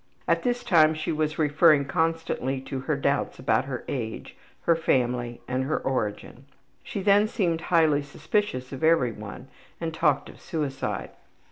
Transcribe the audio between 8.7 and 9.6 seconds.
of every one